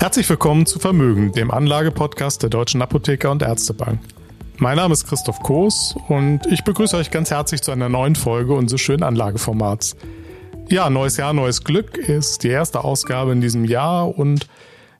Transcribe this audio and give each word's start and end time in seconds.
Herzlich 0.00 0.30
willkommen 0.30 0.64
zu 0.64 0.78
Vermögen, 0.78 1.30
dem 1.32 1.50
Anlagepodcast 1.50 2.42
der 2.42 2.48
Deutschen 2.48 2.80
Apotheker 2.80 3.30
und 3.30 3.42
Ärztebank. 3.42 4.00
Mein 4.56 4.76
Name 4.76 4.94
ist 4.94 5.06
Christoph 5.06 5.40
Koos 5.40 5.94
und 6.08 6.46
ich 6.46 6.64
begrüße 6.64 6.96
euch 6.96 7.10
ganz 7.10 7.30
herzlich 7.30 7.60
zu 7.60 7.70
einer 7.70 7.90
neuen 7.90 8.14
Folge 8.14 8.54
unseres 8.54 8.80
schönen 8.80 9.02
Anlageformats. 9.02 9.96
Ja, 10.70 10.88
neues 10.88 11.18
Jahr, 11.18 11.34
neues 11.34 11.64
Glück 11.64 11.98
ist 11.98 12.44
die 12.44 12.48
erste 12.48 12.82
Ausgabe 12.82 13.32
in 13.32 13.42
diesem 13.42 13.66
Jahr 13.66 14.16
und 14.16 14.48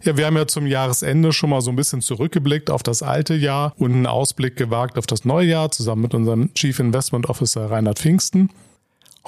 ja, 0.02 0.18
wir 0.18 0.26
haben 0.26 0.36
ja 0.36 0.46
zum 0.46 0.66
Jahresende 0.66 1.32
schon 1.32 1.48
mal 1.48 1.62
so 1.62 1.70
ein 1.70 1.76
bisschen 1.76 2.02
zurückgeblickt 2.02 2.68
auf 2.68 2.82
das 2.82 3.02
alte 3.02 3.34
Jahr 3.34 3.72
und 3.78 3.92
einen 3.92 4.06
Ausblick 4.06 4.54
gewagt 4.56 4.98
auf 4.98 5.06
das 5.06 5.24
neue 5.24 5.46
Jahr 5.46 5.70
zusammen 5.70 6.02
mit 6.02 6.12
unserem 6.12 6.52
Chief 6.52 6.78
Investment 6.78 7.26
Officer 7.26 7.70
Reinhard 7.70 7.98
Pfingsten. 7.98 8.50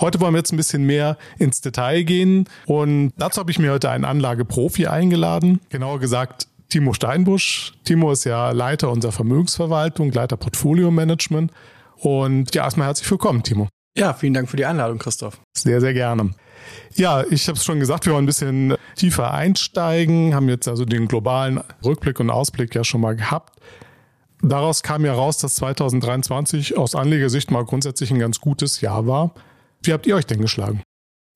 Heute 0.03 0.19
wollen 0.19 0.35
wir 0.35 0.39
jetzt 0.39 0.53
ein 0.53 0.57
bisschen 0.57 0.83
mehr 0.83 1.17
ins 1.39 1.61
Detail 1.61 2.03
gehen 2.03 2.49
und 2.67 3.13
dazu 3.17 3.39
habe 3.39 3.53
ich 3.53 3.61
mir 3.61 3.71
heute 3.71 3.89
einen 3.89 4.05
Anlageprofi 4.05 4.89
eingeladen, 4.89 5.61
genauer 5.69 6.01
gesagt 6.01 6.49
Timo 6.69 6.93
Steinbusch. 6.93 7.75
Timo 7.85 8.11
ist 8.11 8.25
ja 8.25 8.51
Leiter 8.51 8.91
unserer 8.91 9.13
Vermögensverwaltung, 9.13 10.11
Leiter 10.11 10.37
Portfolio 10.37 10.91
Management 10.91 11.53
und 11.99 12.53
ja, 12.53 12.65
erstmal 12.65 12.89
herzlich 12.89 13.09
willkommen, 13.09 13.45
Timo. 13.45 13.69
Ja, 13.97 14.13
vielen 14.13 14.35
Dank 14.35 14.51
für 14.51 14.57
die 14.57 14.65
Einladung, 14.65 14.99
Christoph. 14.99 15.41
Sehr, 15.57 15.81
sehr 15.81 15.95
gerne. 15.95 16.31
Ja, 16.95 17.23
ich 17.31 17.47
habe 17.47 17.57
es 17.57 17.65
schon 17.65 17.79
gesagt, 17.79 18.05
wir 18.05 18.15
wollen 18.15 18.25
ein 18.25 18.27
bisschen 18.27 18.75
tiefer 18.97 19.33
einsteigen, 19.33 20.35
haben 20.35 20.49
jetzt 20.49 20.67
also 20.67 20.85
den 20.85 21.07
globalen 21.07 21.61
Rückblick 21.85 22.19
und 22.19 22.29
Ausblick 22.29 22.75
ja 22.75 22.83
schon 22.83 23.03
mal 23.03 23.15
gehabt. 23.15 23.61
Daraus 24.43 24.83
kam 24.83 25.05
ja 25.05 25.15
raus, 25.15 25.39
dass 25.39 25.55
2023 25.55 26.77
aus 26.77 26.97
Anlegersicht 26.97 27.53
mal 27.53 27.65
grundsätzlich 27.65 28.11
ein 28.11 28.19
ganz 28.19 28.41
gutes 28.41 28.81
Jahr 28.81 29.07
war. 29.07 29.33
Wie 29.83 29.93
habt 29.93 30.07
ihr 30.07 30.17
euch 30.17 30.27
denn 30.27 30.41
geschlagen? 30.41 30.83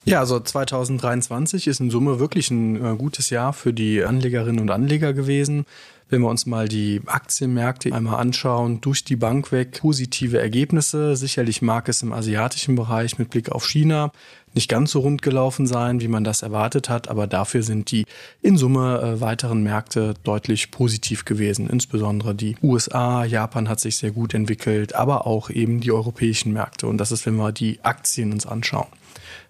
Ja, 0.08 0.20
also 0.20 0.38
2023 0.38 1.66
ist 1.66 1.80
in 1.80 1.90
Summe 1.90 2.20
wirklich 2.20 2.52
ein 2.52 2.76
äh, 2.76 2.94
gutes 2.96 3.28
Jahr 3.30 3.52
für 3.52 3.72
die 3.72 4.04
Anlegerinnen 4.04 4.60
und 4.60 4.70
Anleger 4.70 5.12
gewesen. 5.12 5.66
Wenn 6.08 6.20
wir 6.20 6.28
uns 6.28 6.46
mal 6.46 6.68
die 6.68 7.00
Aktienmärkte 7.06 7.92
einmal 7.92 8.20
anschauen, 8.20 8.80
durch 8.80 9.02
die 9.02 9.16
Bank 9.16 9.50
weg 9.50 9.80
positive 9.80 10.38
Ergebnisse. 10.38 11.16
Sicherlich 11.16 11.60
mag 11.60 11.88
es 11.88 12.02
im 12.02 12.12
asiatischen 12.12 12.76
Bereich 12.76 13.18
mit 13.18 13.30
Blick 13.30 13.50
auf 13.50 13.66
China 13.66 14.12
nicht 14.54 14.70
ganz 14.70 14.92
so 14.92 15.00
rund 15.00 15.22
gelaufen 15.22 15.66
sein, 15.66 16.00
wie 16.00 16.06
man 16.06 16.22
das 16.22 16.42
erwartet 16.42 16.88
hat, 16.88 17.08
aber 17.08 17.26
dafür 17.26 17.64
sind 17.64 17.90
die 17.90 18.06
in 18.40 18.56
Summe 18.56 19.00
äh, 19.00 19.20
weiteren 19.20 19.64
Märkte 19.64 20.14
deutlich 20.22 20.70
positiv 20.70 21.24
gewesen. 21.24 21.68
Insbesondere 21.68 22.34
die 22.34 22.56
USA, 22.62 23.24
Japan 23.24 23.68
hat 23.68 23.80
sich 23.80 23.98
sehr 23.98 24.12
gut 24.12 24.34
entwickelt, 24.34 24.94
aber 24.94 25.26
auch 25.26 25.50
eben 25.50 25.80
die 25.80 25.90
europäischen 25.90 26.52
Märkte. 26.52 26.86
Und 26.86 26.98
das 26.98 27.10
ist, 27.10 27.26
wenn 27.26 27.34
wir 27.34 27.50
die 27.50 27.80
Aktien 27.82 28.32
uns 28.32 28.46
anschauen. 28.46 28.86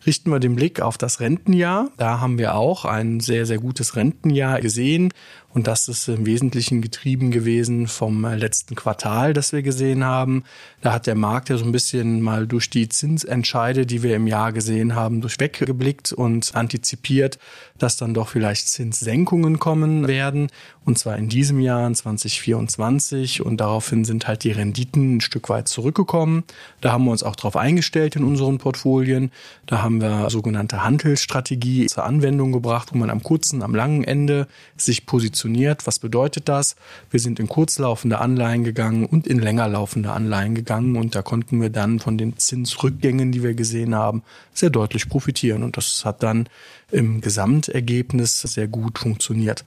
Richten 0.06 0.30
wir 0.30 0.38
den 0.38 0.54
Blick 0.54 0.80
auf 0.80 0.98
das 0.98 1.18
Rentenjahr. 1.18 1.90
Da 1.96 2.20
haben 2.20 2.38
wir 2.38 2.54
auch 2.54 2.84
ein 2.84 3.18
sehr, 3.18 3.44
sehr 3.44 3.58
gutes 3.58 3.96
Rentenjahr 3.96 4.60
gesehen. 4.60 5.12
Und 5.56 5.68
das 5.68 5.88
ist 5.88 6.06
im 6.08 6.26
Wesentlichen 6.26 6.82
getrieben 6.82 7.30
gewesen 7.30 7.88
vom 7.88 8.26
letzten 8.26 8.74
Quartal, 8.74 9.32
das 9.32 9.54
wir 9.54 9.62
gesehen 9.62 10.04
haben. 10.04 10.44
Da 10.82 10.92
hat 10.92 11.06
der 11.06 11.14
Markt 11.14 11.48
ja 11.48 11.56
so 11.56 11.64
ein 11.64 11.72
bisschen 11.72 12.20
mal 12.20 12.46
durch 12.46 12.68
die 12.68 12.90
Zinsentscheide, 12.90 13.86
die 13.86 14.02
wir 14.02 14.16
im 14.16 14.26
Jahr 14.26 14.52
gesehen 14.52 14.94
haben, 14.94 15.22
durchweggeblickt 15.22 16.12
und 16.12 16.54
antizipiert, 16.54 17.38
dass 17.78 17.96
dann 17.96 18.12
doch 18.12 18.28
vielleicht 18.28 18.68
Zinssenkungen 18.68 19.58
kommen 19.58 20.06
werden. 20.06 20.48
Und 20.84 20.98
zwar 20.98 21.16
in 21.16 21.30
diesem 21.30 21.58
Jahr, 21.58 21.90
2024. 21.90 23.40
Und 23.40 23.56
daraufhin 23.56 24.04
sind 24.04 24.28
halt 24.28 24.44
die 24.44 24.52
Renditen 24.52 25.16
ein 25.16 25.20
Stück 25.22 25.48
weit 25.48 25.68
zurückgekommen. 25.68 26.44
Da 26.82 26.92
haben 26.92 27.04
wir 27.04 27.12
uns 27.12 27.22
auch 27.22 27.34
darauf 27.34 27.56
eingestellt 27.56 28.14
in 28.14 28.24
unseren 28.24 28.58
Portfolien. 28.58 29.32
Da 29.64 29.82
haben 29.82 30.02
wir 30.02 30.28
sogenannte 30.28 30.84
Handelsstrategie 30.84 31.86
zur 31.86 32.04
Anwendung 32.04 32.52
gebracht, 32.52 32.90
wo 32.92 32.98
man 32.98 33.08
am 33.08 33.22
kurzen, 33.22 33.62
am 33.62 33.74
langen 33.74 34.04
Ende 34.04 34.48
sich 34.76 35.06
positioniert. 35.06 35.45
Was 35.86 35.98
bedeutet 35.98 36.48
das? 36.48 36.76
Wir 37.10 37.20
sind 37.20 37.38
in 37.38 37.46
kurzlaufende 37.46 38.18
Anleihen 38.18 38.64
gegangen 38.64 39.06
und 39.06 39.26
in 39.26 39.38
länger 39.38 39.68
laufende 39.68 40.12
Anleihen 40.12 40.54
gegangen. 40.54 40.96
Und 40.96 41.14
da 41.14 41.22
konnten 41.22 41.60
wir 41.60 41.70
dann 41.70 42.00
von 42.00 42.18
den 42.18 42.36
Zinsrückgängen, 42.36 43.32
die 43.32 43.42
wir 43.42 43.54
gesehen 43.54 43.94
haben, 43.94 44.22
sehr 44.52 44.70
deutlich 44.70 45.08
profitieren. 45.08 45.62
Und 45.62 45.76
das 45.76 46.04
hat 46.04 46.22
dann 46.22 46.48
im 46.90 47.20
Gesamtergebnis 47.20 48.40
sehr 48.40 48.68
gut 48.68 48.98
funktioniert. 48.98 49.64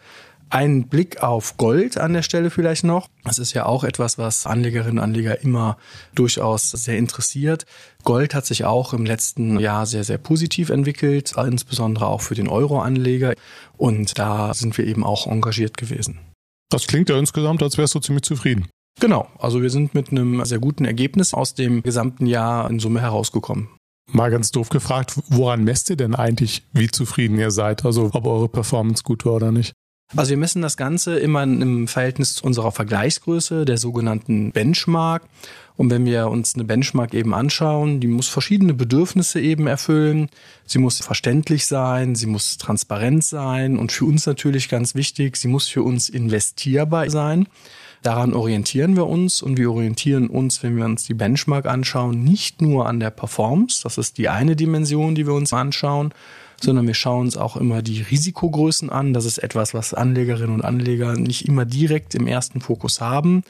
Ein 0.51 0.87
Blick 0.87 1.21
auf 1.21 1.57
Gold 1.57 1.97
an 1.99 2.13
der 2.13 2.23
Stelle 2.23 2.49
vielleicht 2.49 2.83
noch. 2.83 3.07
Das 3.23 3.37
ist 3.37 3.53
ja 3.53 3.67
auch 3.67 3.83
etwas, 3.83 4.17
was 4.17 4.47
Anlegerinnen 4.47 4.97
und 4.97 5.03
Anleger 5.03 5.41
immer 5.41 5.77
durchaus 6.15 6.71
sehr 6.71 6.97
interessiert. 6.97 7.67
Gold 8.03 8.33
hat 8.33 8.47
sich 8.47 8.65
auch 8.65 8.93
im 8.93 9.05
letzten 9.05 9.59
Jahr 9.59 9.85
sehr, 9.85 10.03
sehr 10.03 10.17
positiv 10.17 10.69
entwickelt, 10.71 11.35
insbesondere 11.37 12.07
auch 12.07 12.21
für 12.21 12.33
den 12.33 12.47
Euro-Anleger. 12.47 13.35
Und 13.77 14.17
da 14.17 14.55
sind 14.55 14.75
wir 14.79 14.87
eben 14.87 15.03
auch 15.03 15.27
engagiert 15.27 15.77
gewesen. 15.77 16.19
Das 16.71 16.87
klingt 16.87 17.09
ja 17.09 17.19
insgesamt, 17.19 17.61
als 17.61 17.77
wärst 17.77 17.93
du 17.93 17.99
ziemlich 17.99 18.23
zufrieden. 18.23 18.67
Genau, 18.99 19.27
also 19.37 19.61
wir 19.61 19.69
sind 19.69 19.93
mit 19.93 20.09
einem 20.09 20.43
sehr 20.45 20.59
guten 20.59 20.83
Ergebnis 20.83 21.33
aus 21.33 21.53
dem 21.53 21.83
gesamten 21.83 22.25
Jahr 22.25 22.69
in 22.69 22.79
Summe 22.79 23.01
herausgekommen. 23.01 23.69
Mal 24.11 24.31
ganz 24.31 24.51
doof 24.51 24.69
gefragt, 24.69 25.13
woran 25.27 25.63
messt 25.63 25.91
ihr 25.91 25.95
denn 25.95 26.15
eigentlich, 26.15 26.63
wie 26.73 26.89
zufrieden 26.89 27.37
ihr 27.37 27.51
seid? 27.51 27.85
Also 27.85 28.09
ob 28.11 28.25
eure 28.25 28.49
Performance 28.49 29.03
gut 29.03 29.25
war 29.25 29.33
oder 29.33 29.51
nicht? 29.51 29.73
Also 30.15 30.31
wir 30.31 30.37
messen 30.37 30.63
das 30.63 30.75
Ganze 30.75 31.19
immer 31.19 31.43
im 31.43 31.87
Verhältnis 31.87 32.33
zu 32.33 32.43
unserer 32.43 32.71
Vergleichsgröße, 32.71 33.63
der 33.65 33.77
sogenannten 33.77 34.51
Benchmark. 34.51 35.21
Und 35.77 35.91
wenn 35.91 36.03
wir 36.03 36.29
uns 36.29 36.55
eine 36.55 36.63
Benchmark 36.63 37.13
eben 37.13 37.33
anschauen, 37.35 37.99
die 37.99 38.07
muss 38.07 38.27
verschiedene 38.27 38.73
Bedürfnisse 38.73 39.39
eben 39.39 39.67
erfüllen. 39.67 40.29
Sie 40.65 40.79
muss 40.79 40.99
verständlich 40.99 41.67
sein, 41.67 42.15
sie 42.15 42.25
muss 42.25 42.57
transparent 42.57 43.23
sein 43.23 43.77
und 43.77 43.91
für 43.91 44.05
uns 44.05 44.25
natürlich 44.25 44.67
ganz 44.67 44.95
wichtig, 44.95 45.37
sie 45.37 45.47
muss 45.47 45.67
für 45.67 45.83
uns 45.83 46.09
investierbar 46.09 47.09
sein. 47.11 47.47
Daran 48.01 48.33
orientieren 48.33 48.95
wir 48.95 49.07
uns 49.07 49.41
und 49.41 49.57
wir 49.57 49.71
orientieren 49.71 50.27
uns, 50.27 50.63
wenn 50.63 50.75
wir 50.75 50.85
uns 50.85 51.03
die 51.03 51.13
Benchmark 51.13 51.65
anschauen, 51.65 52.23
nicht 52.23 52.61
nur 52.61 52.87
an 52.87 52.99
der 52.99 53.11
Performance, 53.11 53.81
das 53.83 53.97
ist 53.97 54.17
die 54.17 54.27
eine 54.27 54.55
Dimension, 54.55 55.15
die 55.15 55.27
wir 55.27 55.33
uns 55.33 55.53
anschauen, 55.53 56.13
sondern 56.63 56.87
wir 56.87 56.93
schauen 56.93 57.21
uns 57.21 57.37
auch 57.37 57.57
immer 57.57 57.81
die 57.81 58.01
Risikogrößen 58.01 58.89
an. 58.89 59.13
Das 59.13 59.25
ist 59.25 59.37
etwas, 59.39 59.73
was 59.73 59.93
Anlegerinnen 59.93 60.53
und 60.53 60.63
Anleger 60.63 61.13
nicht 61.13 61.47
immer 61.47 61.65
direkt 61.65 62.15
im 62.15 62.27
ersten 62.27 62.61
Fokus 62.61 63.01
haben, 63.01 63.43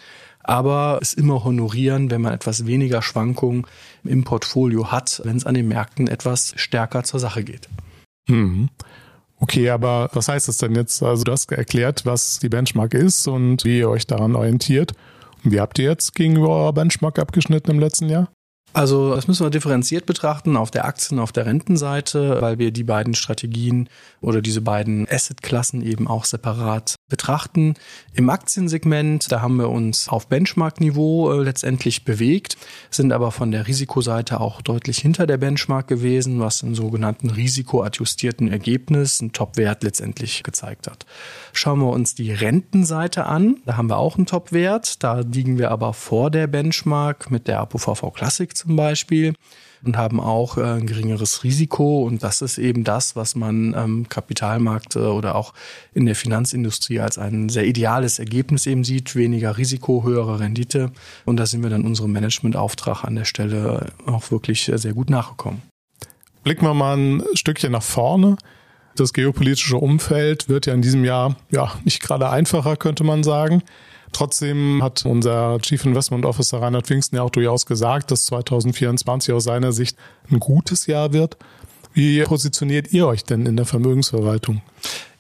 aber 0.44 1.00
es 1.02 1.14
immer 1.14 1.44
honorieren, 1.44 2.12
wenn 2.12 2.22
man 2.22 2.34
etwas 2.34 2.66
weniger 2.66 3.02
Schwankungen 3.02 3.66
im 4.04 4.24
Portfolio 4.24 4.92
hat, 4.92 5.22
wenn 5.24 5.38
es 5.38 5.46
an 5.46 5.54
den 5.54 5.68
Märkten 5.68 6.08
etwas 6.08 6.54
stärker 6.56 7.04
zur 7.04 7.20
Sache 7.20 7.44
geht. 7.44 7.70
Mhm. 8.28 8.70
Okay, 9.42 9.70
aber 9.70 10.10
was 10.14 10.28
heißt 10.28 10.48
das 10.48 10.58
denn 10.58 10.76
jetzt? 10.76 11.02
Also 11.02 11.24
du 11.24 11.32
hast 11.32 11.52
erklärt, 11.52 12.06
was 12.06 12.40
die 12.40 12.50
Benchmark 12.50 12.94
ist 12.94 13.28
und 13.28 13.64
wie 13.64 13.80
ihr 13.80 13.90
euch 13.90 14.06
daran 14.06 14.36
orientiert. 14.36 14.94
Und 15.44 15.52
wie 15.52 15.62
habt 15.62 15.80
ihr 15.80 15.86
jetzt 15.86 16.14
gegenüber 16.16 16.50
eurer 16.50 16.74
Benchmark 16.74 17.20
abgeschnitten 17.20 17.72
im 17.72 17.80
letzten 17.80 18.10
Jahr? 18.10 18.30
Also 18.72 19.16
das 19.16 19.28
müssen 19.28 19.46
wir 19.46 19.50
differenziert 19.50 20.06
betrachten 20.06 20.56
auf 20.56 20.70
der 20.70 20.86
Aktien- 20.86 21.20
auf 21.20 21.32
der 21.32 21.48
Rentenseite, 21.48 22.40
weil 22.40 22.60
wir 22.60 22.72
die 22.72 22.84
beiden 22.84 23.16
Strategien 23.16 23.90
oder 24.22 24.42
diese 24.42 24.62
beiden 24.62 25.08
Assetklassen 25.10 25.82
eben 25.82 26.08
auch 26.08 26.26
separat 26.26 26.96
betrachten. 27.10 27.74
Im 28.14 28.30
Aktiensegment, 28.30 29.32
da 29.32 29.42
haben 29.42 29.58
wir 29.58 29.70
uns 29.70 30.08
auf 30.08 30.28
Benchmark-Niveau 30.28 31.32
äh, 31.32 31.44
letztendlich 31.44 32.06
bewegt, 32.06 32.58
sind 32.92 33.12
aber 33.12 33.32
von 33.32 33.52
der 33.52 33.68
Risikoseite 33.68 34.40
auch 34.40 34.62
deutlich 34.62 35.00
hinter 35.00 35.26
der 35.26 35.38
Benchmark 35.38 35.88
gewesen, 35.88 36.40
was 36.40 36.62
im 36.62 36.76
sogenannten 36.76 37.32
risikoadjustierten 37.32 38.52
Ergebnis 38.52 39.20
einen 39.20 39.34
Topwert 39.34 39.84
letztendlich 39.84 40.44
gezeigt 40.44 40.88
hat. 40.88 41.08
Schauen 41.54 41.80
wir 41.80 41.90
uns 41.90 42.14
die 42.14 42.32
Rentenseite 42.32 43.26
an, 43.26 43.58
da 43.66 43.78
haben 43.78 43.90
wir 43.90 43.98
auch 43.98 44.18
einen 44.18 44.28
Topwert, 44.28 45.04
da 45.04 45.22
liegen 45.22 45.58
wir 45.58 45.72
aber 45.72 45.94
vor 45.94 46.30
der 46.30 46.46
Benchmark 46.46 47.32
mit 47.32 47.48
der 47.48 47.60
APOVV 47.62 48.14
Classic 48.14 48.56
zum 48.60 48.76
Beispiel 48.76 49.34
und 49.84 49.98
haben 49.98 50.20
auch 50.20 50.58
äh, 50.58 50.64
ein 50.64 50.86
geringeres 50.86 51.44
Risiko. 51.44 52.04
Und 52.04 52.24
das 52.24 52.42
ist 52.42 52.58
eben 52.58 52.84
das, 52.84 53.16
was 53.16 53.36
man 53.36 53.74
am 53.76 54.10
Kapitalmarkt 54.10 54.96
äh, 54.96 55.00
oder 55.00 55.36
auch 55.36 55.54
in 55.94 56.06
der 56.06 56.16
Finanzindustrie 56.16 57.00
als 57.00 57.18
ein 57.18 57.50
sehr 57.50 57.66
ideales 57.66 58.20
Ergebnis 58.20 58.66
eben 58.66 58.84
sieht. 58.84 59.16
Weniger 59.16 59.58
Risiko, 59.58 60.04
höhere 60.04 60.40
Rendite. 60.40 60.92
Und 61.26 61.38
da 61.38 61.46
sind 61.46 61.64
wir 61.64 61.70
dann 61.70 61.86
unserem 61.86 62.12
Managementauftrag 62.12 63.04
an 63.04 63.16
der 63.16 63.26
Stelle 63.26 63.94
auch 64.06 64.32
wirklich 64.32 64.72
sehr 64.74 64.94
gut 64.94 65.10
nachgekommen. 65.10 65.62
Blicken 66.44 66.66
wir 66.66 66.74
mal 66.74 66.98
ein 66.98 67.24
Stückchen 67.34 67.72
nach 67.72 67.84
vorne. 67.84 68.38
Das 68.96 69.14
geopolitische 69.14 69.78
Umfeld 69.78 70.50
wird 70.50 70.66
ja 70.66 70.74
in 70.74 70.82
diesem 70.82 71.06
Jahr 71.06 71.36
ja 71.52 71.72
nicht 71.86 72.02
gerade 72.02 72.30
einfacher, 72.30 72.76
könnte 72.76 73.04
man 73.04 73.24
sagen. 73.24 73.62
Trotzdem 74.12 74.82
hat 74.84 75.06
unser 75.06 75.60
Chief 75.60 75.84
Investment 75.86 76.26
Officer 76.26 76.62
Reinhard 76.62 76.88
Pfingsten 76.88 77.18
ja 77.18 77.24
auch 77.24 77.30
durchaus 77.30 77.66
gesagt, 77.66 78.12
dass 78.12 78.26
2024 78.26 79.34
aus 79.34 79.44
seiner 79.44 79.72
Sicht 79.72 79.98
ein 80.30 80.40
gutes 80.40 80.88
Jahr 80.88 81.14
wird. 81.14 81.38
Wie 81.94 82.22
positioniert 82.24 82.94
ihr 82.94 83.08
euch 83.08 83.24
denn 83.24 83.46
in 83.46 83.56
der 83.58 83.66
Vermögensverwaltung? 83.66 84.62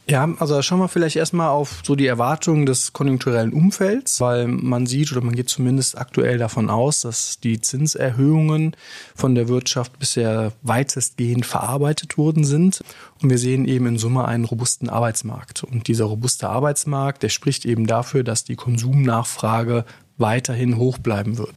Ja, 0.09 0.27
also 0.39 0.59
schauen 0.63 0.79
wir 0.79 0.87
vielleicht 0.87 1.17
erstmal 1.17 1.49
auf 1.49 1.81
so 1.83 1.95
die 1.95 2.07
Erwartungen 2.07 2.65
des 2.65 2.93
konjunkturellen 2.93 3.53
Umfelds, 3.53 4.19
weil 4.19 4.47
man 4.47 4.87
sieht 4.87 5.11
oder 5.11 5.21
man 5.21 5.35
geht 5.35 5.49
zumindest 5.49 5.99
aktuell 5.99 6.39
davon 6.39 6.71
aus, 6.71 7.01
dass 7.01 7.39
die 7.39 7.61
Zinserhöhungen 7.61 8.75
von 9.13 9.35
der 9.35 9.47
Wirtschaft 9.47 9.99
bisher 9.99 10.51
weitestgehend 10.63 11.45
verarbeitet 11.45 12.17
worden 12.17 12.43
sind. 12.43 12.81
Und 13.21 13.29
wir 13.29 13.37
sehen 13.37 13.65
eben 13.65 13.85
in 13.85 13.99
Summe 13.99 14.25
einen 14.25 14.45
robusten 14.45 14.89
Arbeitsmarkt. 14.89 15.63
Und 15.63 15.87
dieser 15.87 16.05
robuste 16.05 16.49
Arbeitsmarkt, 16.49 17.21
der 17.21 17.29
spricht 17.29 17.65
eben 17.65 17.85
dafür, 17.85 18.23
dass 18.23 18.43
die 18.43 18.55
Konsumnachfrage 18.55 19.85
weiterhin 20.19 20.77
hoch 20.77 20.97
bleiben 20.97 21.37
wird. 21.37 21.55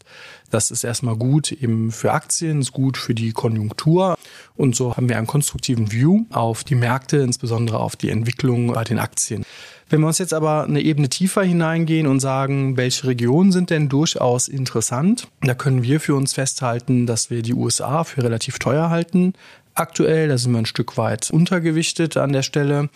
Das 0.51 0.71
ist 0.71 0.85
erstmal 0.85 1.17
gut 1.17 1.51
eben 1.51 1.91
für 1.93 2.13
Aktien, 2.13 2.61
ist 2.61 2.73
gut 2.73 2.97
für 2.97 3.15
die 3.15 3.33
Konjunktur. 3.33 4.17
Und 4.55 4.77
so 4.77 4.97
haben 4.97 5.09
wir 5.09 5.17
einen 5.17 5.27
konstruktiven 5.27 5.93
View 5.93 6.25
auf 6.31 6.63
die 6.63 6.75
Märkte, 6.75 7.19
insbesondere 7.19 7.81
auf 7.81 7.97
die 7.97 8.11
Entwicklung 8.11 8.73
bei 8.73 8.85
den 8.85 8.99
Aktien. 8.99 9.45
Wenn 9.89 10.01
wir 10.01 10.07
uns 10.07 10.19
jetzt 10.19 10.33
aber 10.33 10.65
eine 10.65 10.81
Ebene 10.81 11.11
tiefer 11.11 11.43
hineingehen 11.43 12.07
und 12.07 12.21
sagen, 12.21 12.79
welche 12.79 13.07
Regionen 13.07 13.53
sind 13.53 13.69
denn 13.69 13.91
durchaus 13.91 14.49
interessant, 14.49 15.29
da 15.43 15.55
können 15.55 15.83
wir 15.83 16.01
für 16.01 16.15
uns 16.15 16.33
festhalten, 16.33 17.07
dass 17.07 17.29
wir 17.29 17.43
die 17.43 17.53
USA 17.53 18.03
für 18.05 18.23
relativ 18.23 18.59
teuer 18.59 18.89
halten, 18.89 19.35
aktuell. 19.75 20.29
Da 20.29 20.39
sind 20.39 20.53
wir 20.53 20.59
ein 20.59 20.67
Stück 20.67 20.97
weit 20.97 21.31
untergewichtet 21.31 22.17
an 22.17 22.33
der 22.33 22.43
Stelle, 22.43 22.89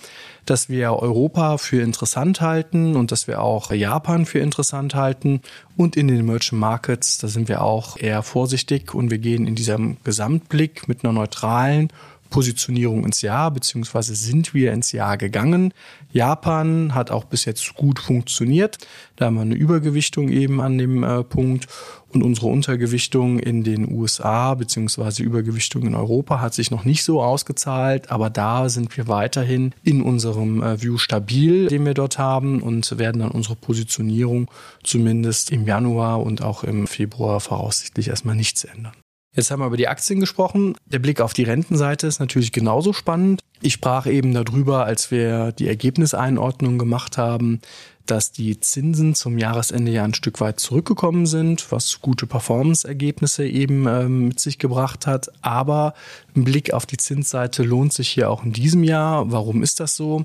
dass 0.44 0.68
wir 0.68 0.92
Europa 0.92 1.58
für 1.58 1.82
interessant 1.82 2.40
halten 2.40 2.96
und 2.96 3.12
dass 3.12 3.26
wir 3.26 3.42
auch 3.42 3.72
Japan 3.72 4.26
für 4.26 4.38
interessant 4.38 4.94
halten. 4.94 5.40
Und 5.76 5.96
in 5.96 6.08
den 6.08 6.20
Emerging 6.20 6.58
Markets, 6.58 7.18
da 7.18 7.28
sind 7.28 7.48
wir 7.48 7.62
auch 7.62 7.96
eher 7.96 8.22
vorsichtig 8.22 8.94
und 8.94 9.10
wir 9.10 9.18
gehen 9.18 9.46
in 9.46 9.54
diesem 9.54 9.96
Gesamtblick 10.04 10.88
mit 10.88 11.04
einer 11.04 11.12
neutralen 11.12 11.88
Positionierung 12.30 13.04
ins 13.04 13.22
Jahr, 13.22 13.50
beziehungsweise 13.50 14.14
sind 14.14 14.54
wir 14.54 14.72
ins 14.72 14.92
Jahr 14.92 15.16
gegangen. 15.16 15.72
Japan 16.10 16.94
hat 16.94 17.10
auch 17.10 17.24
bis 17.24 17.44
jetzt 17.44 17.74
gut 17.74 17.98
funktioniert. 17.98 18.78
Da 19.16 19.26
haben 19.26 19.36
wir 19.36 19.42
eine 19.42 19.54
Übergewichtung 19.54 20.28
eben 20.28 20.60
an 20.60 20.78
dem 20.78 21.02
äh, 21.02 21.24
Punkt. 21.24 21.66
Und 22.08 22.22
unsere 22.22 22.46
Untergewichtung 22.46 23.38
in 23.38 23.62
den 23.62 23.92
USA 23.92 24.54
beziehungsweise 24.54 25.22
Übergewichtung 25.22 25.82
in 25.82 25.94
Europa 25.94 26.40
hat 26.40 26.54
sich 26.54 26.70
noch 26.70 26.84
nicht 26.84 27.04
so 27.04 27.22
ausgezahlt, 27.22 28.10
aber 28.10 28.30
da 28.30 28.68
sind 28.68 28.96
wir 28.96 29.08
weiterhin 29.08 29.74
in 29.82 30.00
unserem 30.02 30.62
äh, 30.62 30.80
View 30.80 30.96
stabil, 30.98 31.66
den 31.66 31.84
wir 31.84 31.94
dort 31.94 32.18
haben 32.18 32.62
und 32.62 32.98
werden 32.98 33.20
dann 33.20 33.32
unsere 33.32 33.56
Positionierung 33.56 34.50
zumindest 34.82 35.50
im 35.50 35.66
Januar 35.66 36.22
und 36.22 36.42
auch 36.42 36.64
im 36.64 36.86
Februar 36.86 37.40
voraussichtlich 37.40 38.08
erstmal 38.08 38.36
nichts 38.36 38.64
ändern. 38.64 38.94
Jetzt 39.36 39.50
haben 39.50 39.60
wir 39.60 39.66
über 39.66 39.76
die 39.76 39.88
Aktien 39.88 40.18
gesprochen. 40.18 40.76
Der 40.86 40.98
Blick 40.98 41.20
auf 41.20 41.34
die 41.34 41.42
Rentenseite 41.42 42.06
ist 42.06 42.20
natürlich 42.20 42.52
genauso 42.52 42.94
spannend. 42.94 43.42
Ich 43.60 43.74
sprach 43.74 44.06
eben 44.06 44.32
darüber, 44.32 44.86
als 44.86 45.10
wir 45.10 45.52
die 45.52 45.68
Ergebniseinordnung 45.68 46.78
gemacht 46.78 47.18
haben, 47.18 47.60
dass 48.06 48.32
die 48.32 48.58
Zinsen 48.60 49.14
zum 49.14 49.36
Jahresende 49.36 49.90
ja 49.92 50.04
ein 50.04 50.14
Stück 50.14 50.40
weit 50.40 50.58
zurückgekommen 50.60 51.26
sind, 51.26 51.70
was 51.70 52.00
gute 52.00 52.26
Performance-Ergebnisse 52.26 53.46
eben 53.46 53.86
ähm, 53.86 54.28
mit 54.28 54.40
sich 54.40 54.58
gebracht 54.58 55.06
hat. 55.06 55.30
Aber 55.42 55.94
ein 56.34 56.44
Blick 56.44 56.72
auf 56.72 56.86
die 56.86 56.96
Zinsseite 56.96 57.62
lohnt 57.62 57.92
sich 57.92 58.08
hier 58.08 58.30
auch 58.30 58.44
in 58.44 58.52
diesem 58.52 58.84
Jahr. 58.84 59.30
Warum 59.32 59.62
ist 59.62 59.80
das 59.80 59.96
so? 59.96 60.24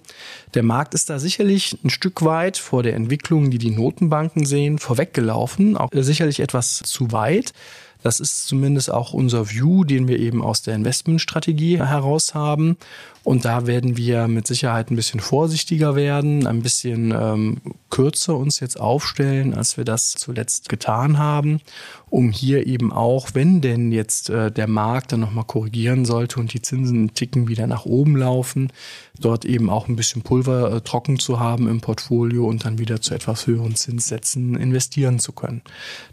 Der 0.54 0.63
Markt 0.63 0.94
ist 0.94 1.10
da 1.10 1.19
sicherlich 1.19 1.78
ein 1.84 1.90
Stück 1.90 2.24
weit 2.24 2.58
vor 2.58 2.84
der 2.84 2.96
Entwicklung, 2.96 3.50
die 3.50 3.58
die 3.58 3.72
Notenbanken 3.72 4.46
sehen, 4.46 4.80
vorweggelaufen. 4.80 5.75
Auch 5.75 5.90
sicherlich 5.92 6.40
etwas 6.40 6.78
zu 6.86 7.12
weit. 7.12 7.54
Das 8.03 8.19
ist 8.19 8.48
zumindest 8.48 8.92
auch 8.92 9.13
unser 9.13 9.50
View, 9.50 9.83
den 9.83 10.07
wir 10.07 10.19
eben 10.19 10.44
aus 10.44 10.62
der 10.62 10.75
Investmentstrategie 10.75 11.80
heraus 11.80 12.33
haben. 12.33 12.77
Und 13.23 13.45
da 13.45 13.68
werden 13.68 13.97
wir 13.97 14.27
mit 14.27 14.47
Sicherheit 14.47 14.89
ein 14.89 14.95
bisschen 14.95 15.19
vorsichtiger 15.19 15.95
werden, 15.95 16.47
ein 16.47 16.63
bisschen 16.63 17.12
ähm, 17.12 17.62
kürzer 17.91 18.35
uns 18.35 18.59
jetzt 18.59 18.79
aufstellen, 18.79 19.53
als 19.53 19.77
wir 19.77 19.83
das 19.83 20.12
zuletzt 20.12 20.69
getan 20.69 21.19
haben, 21.19 21.62
um 22.09 22.31
hier 22.31 22.65
eben 22.65 22.91
auch, 22.91 23.29
wenn 23.33 23.62
denn 23.62 23.91
jetzt 23.91 24.31
äh, 24.31 24.51
der 24.51 24.68
Markt 24.68 25.12
dann 25.12 25.19
nochmal 25.19 25.44
korrigieren 25.44 26.03
sollte 26.03 26.39
und 26.39 26.51
die 26.53 26.63
Zinsen 26.63 27.13
Ticken 27.13 27.47
wieder 27.47 27.68
nach 27.68 27.85
oben 27.85 28.15
laufen, 28.15 28.73
dort 29.19 29.45
eben 29.45 29.69
auch 29.69 29.88
ein 29.88 29.95
bisschen 29.95 30.24
Pulver 30.24 30.74
äh, 30.74 30.81
trocken 30.81 31.19
zu 31.19 31.39
haben 31.39 31.67
im 31.67 31.79
Portfolio 31.79 32.47
und 32.47 32.65
dann 32.65 32.79
wieder 32.79 33.01
zu 33.01 33.13
etwas 33.13 33.45
höheren 33.45 33.75
Zinssätzen 33.75 34.56
investieren 34.56 35.19
zu 35.19 35.31
können. 35.31 35.62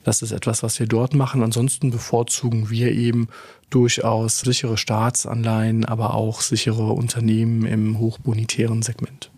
Das 0.04 0.20
ist 0.20 0.32
etwas, 0.32 0.62
was 0.62 0.78
wir 0.78 0.86
dort 0.86 1.14
machen. 1.14 1.42
Ansonsten 1.42 1.90
bevorzugen 1.90 2.68
wir 2.68 2.92
eben 2.92 3.28
durchaus 3.70 4.40
sichere 4.40 4.76
Staatsanleihen, 4.76 5.84
aber 5.84 6.14
auch 6.14 6.40
sichere 6.40 6.92
Unternehmen 6.92 7.66
im 7.66 7.98
hochbonitären 7.98 8.82
Segment. 8.82 9.30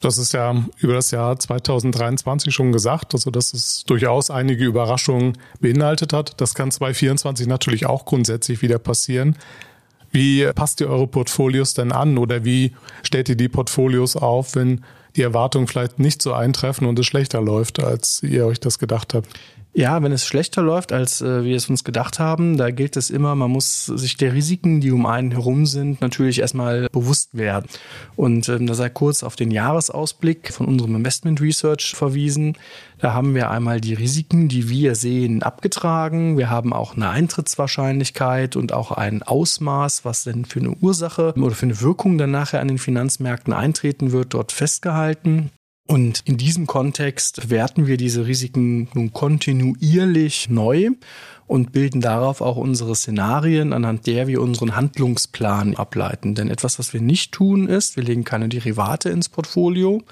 Das 0.00 0.18
ist 0.18 0.34
ja 0.34 0.64
über 0.78 0.92
das 0.92 1.12
Jahr 1.12 1.38
2023 1.38 2.54
schon 2.54 2.72
gesagt, 2.72 3.14
also 3.14 3.30
dass 3.30 3.54
es 3.54 3.84
durchaus 3.84 4.30
einige 4.30 4.66
Überraschungen 4.66 5.38
beinhaltet 5.60 6.12
hat. 6.12 6.40
Das 6.42 6.54
kann 6.54 6.70
2024 6.70 7.46
natürlich 7.46 7.86
auch 7.86 8.04
grundsätzlich 8.04 8.60
wieder 8.60 8.78
passieren. 8.78 9.36
Wie 10.10 10.46
passt 10.54 10.82
ihr 10.82 10.90
eure 10.90 11.06
Portfolios 11.06 11.72
denn 11.72 11.90
an 11.90 12.18
oder 12.18 12.44
wie 12.44 12.74
stellt 13.02 13.30
ihr 13.30 13.36
die 13.36 13.48
Portfolios 13.48 14.14
auf, 14.14 14.54
wenn 14.54 14.84
die 15.16 15.22
Erwartungen 15.22 15.68
vielleicht 15.68 15.98
nicht 15.98 16.20
so 16.20 16.34
eintreffen 16.34 16.86
und 16.86 16.98
es 16.98 17.06
schlechter 17.06 17.40
läuft, 17.40 17.82
als 17.82 18.22
ihr 18.22 18.44
euch 18.46 18.60
das 18.60 18.78
gedacht 18.78 19.14
habt? 19.14 19.28
Ja, 19.76 20.00
wenn 20.04 20.12
es 20.12 20.24
schlechter 20.24 20.62
läuft, 20.62 20.92
als 20.92 21.20
äh, 21.20 21.42
wir 21.42 21.56
es 21.56 21.68
uns 21.68 21.82
gedacht 21.82 22.20
haben, 22.20 22.56
da 22.56 22.70
gilt 22.70 22.96
es 22.96 23.10
immer, 23.10 23.34
man 23.34 23.50
muss 23.50 23.86
sich 23.86 24.16
der 24.16 24.32
Risiken, 24.32 24.80
die 24.80 24.92
um 24.92 25.04
einen 25.04 25.32
herum 25.32 25.66
sind, 25.66 26.00
natürlich 26.00 26.38
erstmal 26.38 26.88
bewusst 26.92 27.30
werden. 27.36 27.66
Und 28.14 28.48
ähm, 28.48 28.68
da 28.68 28.74
sei 28.74 28.88
kurz 28.88 29.24
auf 29.24 29.34
den 29.34 29.50
Jahresausblick 29.50 30.52
von 30.52 30.66
unserem 30.66 30.94
Investment 30.94 31.40
Research 31.40 31.96
verwiesen. 31.96 32.56
Da 32.98 33.14
haben 33.14 33.34
wir 33.34 33.50
einmal 33.50 33.80
die 33.80 33.94
Risiken, 33.94 34.46
die 34.46 34.68
wir 34.68 34.94
sehen, 34.94 35.42
abgetragen. 35.42 36.38
Wir 36.38 36.50
haben 36.50 36.72
auch 36.72 36.94
eine 36.94 37.10
Eintrittswahrscheinlichkeit 37.10 38.54
und 38.54 38.72
auch 38.72 38.92
ein 38.92 39.24
Ausmaß, 39.24 40.04
was 40.04 40.22
denn 40.22 40.44
für 40.44 40.60
eine 40.60 40.70
Ursache 40.70 41.34
oder 41.36 41.56
für 41.56 41.66
eine 41.66 41.80
Wirkung 41.80 42.16
dann 42.16 42.30
nachher 42.30 42.60
an 42.60 42.68
den 42.68 42.78
Finanzmärkten 42.78 43.52
eintreten 43.52 44.12
wird, 44.12 44.34
dort 44.34 44.52
festgehalten. 44.52 45.50
Und 45.86 46.22
in 46.24 46.38
diesem 46.38 46.66
Kontext 46.66 47.50
werten 47.50 47.86
wir 47.86 47.98
diese 47.98 48.26
Risiken 48.26 48.88
nun 48.94 49.12
kontinuierlich 49.12 50.48
neu 50.48 50.90
und 51.46 51.72
bilden 51.72 52.00
darauf 52.00 52.40
auch 52.40 52.56
unsere 52.56 52.96
Szenarien, 52.96 53.74
anhand 53.74 54.06
der 54.06 54.26
wir 54.26 54.40
unseren 54.40 54.76
Handlungsplan 54.76 55.76
ableiten. 55.76 56.34
Denn 56.34 56.48
etwas, 56.48 56.78
was 56.78 56.94
wir 56.94 57.02
nicht 57.02 57.32
tun, 57.32 57.68
ist, 57.68 57.96
wir 57.96 58.02
legen 58.02 58.24
keine 58.24 58.48
Derivate 58.48 59.10
ins 59.10 59.28
Portfolio. 59.28 60.02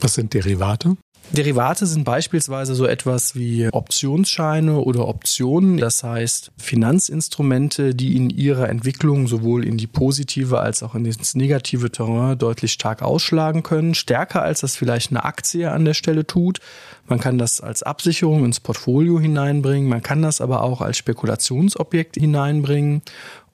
Was 0.00 0.14
sind 0.14 0.32
Derivate? 0.32 0.96
Derivate 1.32 1.86
sind 1.86 2.04
beispielsweise 2.04 2.74
so 2.74 2.84
etwas 2.86 3.34
wie 3.34 3.66
Optionsscheine 3.72 4.78
oder 4.78 5.08
Optionen, 5.08 5.78
das 5.78 6.04
heißt 6.04 6.52
Finanzinstrumente, 6.58 7.94
die 7.94 8.16
in 8.16 8.28
ihrer 8.28 8.68
Entwicklung 8.68 9.26
sowohl 9.26 9.64
in 9.64 9.78
die 9.78 9.86
positive 9.86 10.60
als 10.60 10.82
auch 10.82 10.94
in 10.94 11.04
das 11.04 11.34
negative 11.34 11.90
Terrain 11.90 12.36
deutlich 12.36 12.72
stark 12.74 13.00
ausschlagen 13.00 13.62
können, 13.62 13.94
stärker 13.94 14.42
als 14.42 14.60
das 14.60 14.76
vielleicht 14.76 15.10
eine 15.10 15.24
Aktie 15.24 15.72
an 15.72 15.86
der 15.86 15.94
Stelle 15.94 16.26
tut. 16.26 16.60
Man 17.08 17.18
kann 17.18 17.38
das 17.38 17.62
als 17.62 17.82
Absicherung 17.82 18.44
ins 18.44 18.60
Portfolio 18.60 19.18
hineinbringen, 19.18 19.88
man 19.88 20.02
kann 20.02 20.20
das 20.20 20.42
aber 20.42 20.62
auch 20.62 20.82
als 20.82 20.98
Spekulationsobjekt 20.98 22.16
hineinbringen 22.16 23.00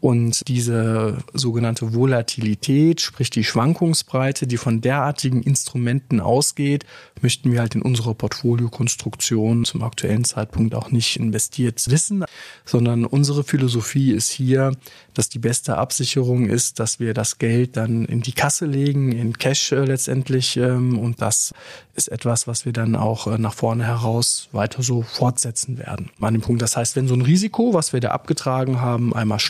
und 0.00 0.46
diese 0.46 1.18
sogenannte 1.32 1.92
Volatilität, 1.92 3.00
sprich 3.00 3.30
die 3.30 3.42
Schwankungsbreite, 3.42 4.46
die 4.46 4.56
von 4.56 4.80
derartigen 4.80 5.42
Instrumenten 5.42 6.20
ausgeht, 6.20 6.84
möchten 7.20 7.50
wir 7.50 7.60
halt 7.60 7.74
in 7.74 7.82
unserer 7.82 8.14
Portfoliokonstruktion 8.14 9.64
zum 9.64 9.82
aktuellen 9.82 10.22
Zeitpunkt 10.22 10.76
auch 10.76 10.92
nicht 10.92 11.16
investiert 11.16 11.90
wissen, 11.90 12.24
sondern 12.64 13.04
unsere 13.04 13.42
Philosophie 13.42 14.12
ist 14.12 14.30
hier, 14.30 14.72
dass 15.14 15.28
die 15.28 15.40
beste 15.40 15.76
Absicherung 15.76 16.46
ist, 16.46 16.78
dass 16.78 17.00
wir 17.00 17.12
das 17.12 17.38
Geld 17.38 17.76
dann 17.76 18.04
in 18.04 18.20
die 18.20 18.32
Kasse 18.32 18.66
legen, 18.66 19.10
in 19.10 19.36
Cash 19.36 19.72
äh, 19.72 19.84
letztendlich. 19.84 20.56
Ähm, 20.56 20.96
und 20.96 21.20
das 21.20 21.52
ist 21.96 22.06
etwas, 22.06 22.46
was 22.46 22.64
wir 22.64 22.72
dann 22.72 22.94
auch 22.94 23.26
äh, 23.26 23.36
nach 23.36 23.54
vorne 23.54 23.84
heraus 23.84 24.48
weiter 24.52 24.82
so 24.84 25.02
fortsetzen 25.02 25.76
werden. 25.76 26.10
An 26.20 26.34
dem 26.34 26.42
Punkt, 26.42 26.62
das 26.62 26.76
heißt, 26.76 26.94
wenn 26.94 27.08
so 27.08 27.14
ein 27.14 27.22
Risiko, 27.22 27.74
was 27.74 27.92
wir 27.92 27.98
da 27.98 28.10
abgetragen 28.10 28.80
haben, 28.80 29.12
einmal 29.12 29.40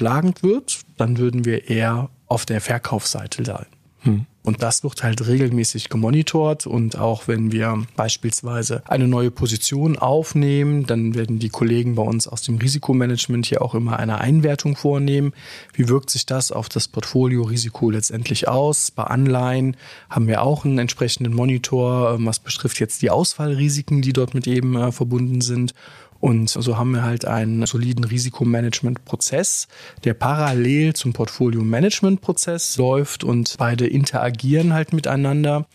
wird, 0.43 0.81
dann 0.97 1.19
würden 1.19 1.45
wir 1.45 1.69
eher 1.69 2.11
auf 2.27 2.47
der 2.47 2.61
Verkaufsseite 2.61 3.45
sein. 3.45 3.67
Hm. 4.01 4.27
Und 4.45 4.63
das 4.63 4.83
wird 4.83 5.03
halt 5.03 5.27
regelmäßig 5.27 5.91
gemonitort. 5.91 6.67
Und 6.67 6.97
auch 6.97 7.29
wenn 7.29 7.53
wir 7.53 7.85
beispielsweise 7.97 8.83
eine 8.89 9.07
neue 9.07 9.31
Position 9.31 9.99
aufnehmen, 9.99 10.87
dann 10.87 11.15
werden 11.15 11.39
die 11.39 11.51
Kollegen 11.51 11.97
bei 11.97 12.03
uns 12.03 12.27
aus 12.27 12.41
dem 12.41 12.57
Risikomanagement 12.57 13.45
hier 13.45 13.61
auch 13.61 13.75
immer 13.75 13.99
eine 13.99 14.23
Einwertung 14.23 14.75
vornehmen. 14.75 15.33
Wie 15.75 15.89
wirkt 15.91 16.09
sich 16.09 16.25
das 16.25 16.51
auf 16.51 16.71
das 16.71 16.89
Portfolio-Risiko 16.89 17.91
letztendlich 17.91 18.49
aus? 18.49 18.91
Bei 18.91 19.05
Anleihen 19.05 19.77
haben 20.09 20.29
wir 20.29 20.43
auch 20.43 20.65
einen 20.65 20.79
entsprechenden 20.79 21.35
Monitor, 21.35 22.15
ähm, 22.15 22.25
was 22.25 22.39
betrifft 22.39 22.81
jetzt 22.81 23.03
die 23.03 23.11
Ausfallrisiken, 23.11 24.01
die 24.01 24.15
dort 24.15 24.33
mit 24.33 24.47
eben 24.47 24.77
äh, 24.77 24.93
verbunden 24.93 25.43
sind. 25.43 25.75
Und 26.21 26.51
so 26.51 26.77
haben 26.77 26.93
wir 26.93 27.03
halt 27.05 27.25
einen 27.25 27.65
soliden 27.67 28.05
Risikomanagement-Prozess, 28.05 29.69
der 30.05 30.15
parallel 30.15 30.95
zum 30.95 31.13
Portfolio-Management-Prozess 31.13 32.77
läuft 32.77 33.23
und 33.23 33.55
beide 33.59 33.87
interagieren 33.87 34.73
halt 34.73 34.93
miteinander, 34.93 35.67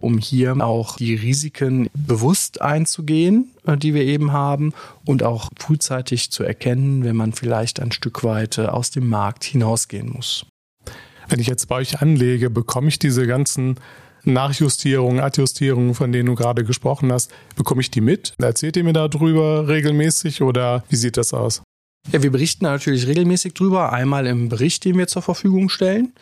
um 0.00 0.18
hier 0.18 0.56
auch 0.60 0.96
die 0.96 1.14
Risiken 1.14 1.88
bewusst 1.94 2.60
einzugehen, 2.60 3.50
äh, 3.66 3.76
die 3.76 3.94
wir 3.94 4.02
eben 4.02 4.32
haben 4.32 4.72
und 5.04 5.22
auch 5.22 5.50
frühzeitig 5.56 6.32
zu 6.32 6.42
erkennen, 6.42 7.04
wenn 7.04 7.16
man 7.16 7.32
vielleicht 7.32 7.78
ein 7.78 7.92
Stück 7.92 8.24
weit 8.24 8.58
äh, 8.58 8.66
aus 8.66 8.90
dem 8.90 9.08
Markt 9.08 9.44
hinausgehen 9.44 10.10
muss. 10.10 10.46
Wenn 11.28 11.38
ich 11.38 11.46
jetzt 11.46 11.68
bei 11.68 11.76
euch 11.76 12.02
anlege, 12.02 12.50
bekomme 12.50 12.88
ich 12.88 12.98
diese 12.98 13.26
ganzen 13.26 13.76
Nachjustierungen, 14.24 15.20
Adjustierungen, 15.20 15.94
von 15.94 16.12
denen 16.12 16.26
du 16.26 16.34
gerade 16.34 16.64
gesprochen 16.64 17.12
hast, 17.12 17.30
bekomme 17.56 17.80
ich 17.80 17.90
die 17.90 18.00
mit? 18.00 18.34
Erzählt 18.38 18.76
ihr 18.76 18.84
mir 18.84 18.92
darüber 18.92 19.68
regelmäßig 19.68 20.42
oder 20.42 20.84
wie 20.88 20.96
sieht 20.96 21.16
das 21.16 21.34
aus? 21.34 21.62
Ja, 22.10 22.22
wir 22.22 22.32
berichten 22.32 22.64
natürlich 22.64 23.06
regelmäßig 23.06 23.54
drüber. 23.54 23.92
Einmal 23.92 24.26
im 24.26 24.48
Bericht, 24.48 24.84
den 24.84 24.98
wir 24.98 25.06
zur 25.06 25.22
Verfügung 25.22 25.68
stellen. 25.68 26.12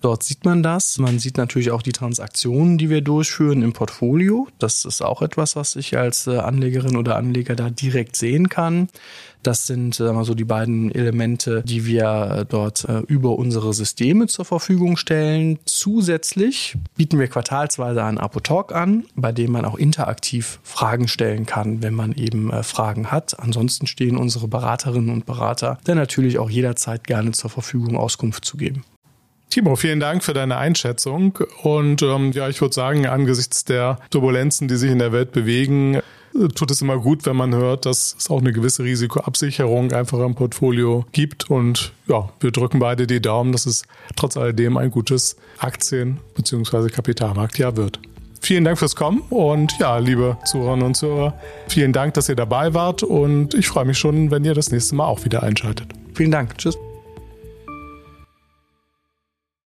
Dort 0.00 0.22
sieht 0.22 0.44
man 0.44 0.62
das. 0.62 0.98
Man 0.98 1.18
sieht 1.18 1.36
natürlich 1.36 1.72
auch 1.72 1.82
die 1.82 1.92
Transaktionen, 1.92 2.78
die 2.78 2.88
wir 2.88 3.00
durchführen 3.00 3.62
im 3.62 3.72
Portfolio. 3.72 4.46
Das 4.58 4.84
ist 4.84 5.02
auch 5.02 5.22
etwas, 5.22 5.56
was 5.56 5.74
ich 5.74 5.98
als 5.98 6.26
äh, 6.28 6.38
Anlegerin 6.38 6.96
oder 6.96 7.16
Anleger 7.16 7.56
da 7.56 7.68
direkt 7.70 8.14
sehen 8.14 8.48
kann. 8.48 8.88
Das 9.42 9.66
sind 9.66 9.94
sagen 9.94 10.16
wir 10.16 10.24
so 10.24 10.34
die 10.34 10.44
beiden 10.44 10.92
Elemente, 10.92 11.62
die 11.64 11.86
wir 11.86 12.46
dort 12.48 12.84
äh, 12.88 12.98
über 13.06 13.38
unsere 13.38 13.72
Systeme 13.72 14.26
zur 14.26 14.44
Verfügung 14.44 14.96
stellen. 14.96 15.58
Zusätzlich 15.64 16.76
bieten 16.96 17.18
wir 17.18 17.28
quartalsweise 17.28 18.02
einen 18.02 18.18
Apotalk 18.18 18.72
an, 18.72 19.04
bei 19.14 19.32
dem 19.32 19.52
man 19.52 19.64
auch 19.64 19.76
interaktiv 19.76 20.60
Fragen 20.62 21.08
stellen 21.08 21.46
kann, 21.46 21.82
wenn 21.82 21.94
man 21.94 22.12
eben 22.12 22.52
äh, 22.52 22.62
Fragen 22.62 23.10
hat. 23.10 23.38
Ansonsten 23.38 23.86
stehen 23.86 24.16
unsere 24.16 24.48
Beraterinnen 24.48 25.10
und 25.10 25.26
Berater 25.26 25.78
dann 25.84 25.96
natürlich 25.96 26.38
auch 26.38 26.50
jederzeit 26.50 27.04
gerne 27.04 27.32
zur 27.32 27.50
Verfügung, 27.50 27.96
Auskunft 27.96 28.44
zu 28.44 28.56
geben. 28.56 28.84
Timo, 29.50 29.76
vielen 29.76 30.00
Dank 30.00 30.22
für 30.22 30.34
deine 30.34 30.56
Einschätzung. 30.58 31.38
Und 31.62 32.02
ähm, 32.02 32.32
ja, 32.32 32.48
ich 32.48 32.60
würde 32.60 32.74
sagen, 32.74 33.06
angesichts 33.06 33.64
der 33.64 33.98
Turbulenzen, 34.10 34.68
die 34.68 34.76
sich 34.76 34.90
in 34.90 34.98
der 34.98 35.12
Welt 35.12 35.32
bewegen, 35.32 36.00
tut 36.54 36.70
es 36.70 36.82
immer 36.82 36.98
gut, 36.98 37.26
wenn 37.26 37.36
man 37.36 37.54
hört, 37.54 37.86
dass 37.86 38.14
es 38.18 38.30
auch 38.30 38.40
eine 38.40 38.52
gewisse 38.52 38.84
Risikoabsicherung 38.84 39.92
einfach 39.92 40.20
im 40.20 40.34
Portfolio 40.34 41.06
gibt. 41.12 41.50
Und 41.50 41.92
ja, 42.06 42.28
wir 42.40 42.50
drücken 42.50 42.78
beide 42.78 43.06
die 43.06 43.20
Daumen, 43.20 43.52
dass 43.52 43.66
es 43.66 43.84
trotz 44.16 44.36
alledem 44.36 44.76
ein 44.76 44.90
gutes 44.90 45.36
Aktien- 45.58 46.18
bzw. 46.34 46.88
Kapitalmarktjahr 46.90 47.76
wird. 47.76 48.00
Vielen 48.40 48.64
Dank 48.64 48.78
fürs 48.78 48.94
Kommen 48.94 49.22
und 49.30 49.78
ja, 49.80 49.98
liebe 49.98 50.36
Zuhörerinnen 50.44 50.86
und 50.86 50.94
Zuhörer, 50.94 51.34
vielen 51.66 51.92
Dank, 51.92 52.14
dass 52.14 52.28
ihr 52.28 52.36
dabei 52.36 52.72
wart 52.72 53.02
und 53.02 53.52
ich 53.54 53.66
freue 53.66 53.84
mich 53.84 53.98
schon, 53.98 54.30
wenn 54.30 54.44
ihr 54.44 54.54
das 54.54 54.70
nächste 54.70 54.94
Mal 54.94 55.06
auch 55.06 55.24
wieder 55.24 55.42
einschaltet. 55.42 55.88
Vielen 56.14 56.30
Dank. 56.30 56.56
Tschüss. 56.56 56.78